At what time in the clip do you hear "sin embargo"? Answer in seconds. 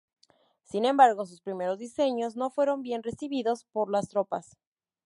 0.63-1.27